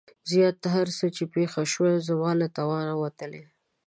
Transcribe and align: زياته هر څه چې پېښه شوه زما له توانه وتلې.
زياته 0.31 0.67
هر 0.75 0.87
څه 0.97 1.05
چې 1.15 1.23
پېښه 1.35 1.63
شوه 1.73 1.91
زما 2.07 2.31
له 2.41 2.47
توانه 2.57 2.93
وتلې. 3.01 3.43